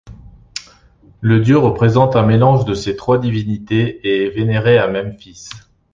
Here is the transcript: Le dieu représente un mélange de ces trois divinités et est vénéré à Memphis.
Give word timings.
Le 1.19 1.41
dieu 1.41 1.59
représente 1.59 2.15
un 2.15 2.23
mélange 2.25 2.65
de 2.65 2.73
ces 2.73 2.95
trois 2.95 3.19
divinités 3.19 3.99
et 4.09 4.25
est 4.25 4.29
vénéré 4.31 4.79
à 4.79 4.87
Memphis. 4.87 5.47